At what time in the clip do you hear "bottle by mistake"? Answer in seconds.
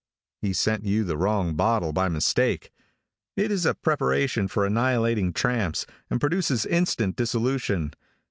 1.53-2.71